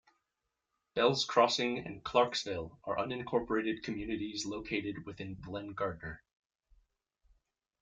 Bells 0.95 1.25
Crossing 1.25 1.77
and 1.85 2.03
Clarksville 2.03 2.79
are 2.85 2.97
unincorporated 2.97 3.83
communities 3.83 4.47
located 4.47 5.05
within 5.05 5.39
Glen 5.41 5.73
Gardner. 5.73 6.23